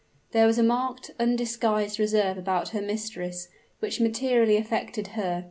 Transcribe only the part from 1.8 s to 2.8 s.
reserve about